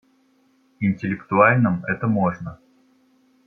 Интеллектуальном- 0.79 1.83
это 1.87 2.07
можно. 2.07 2.57